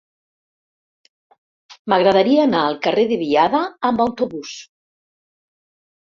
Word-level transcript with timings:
M'agradaria 1.91 2.39
anar 2.45 2.61
al 2.69 2.77
carrer 2.87 3.03
de 3.11 3.19
Biada 3.25 3.61
amb 3.91 4.01
autobús. 4.07 4.55